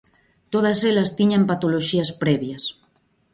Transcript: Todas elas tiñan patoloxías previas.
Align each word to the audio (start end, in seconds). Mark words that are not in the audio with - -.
Todas 0.53 0.79
elas 0.91 1.13
tiñan 1.17 1.47
patoloxías 1.49 2.09
previas. 2.21 2.63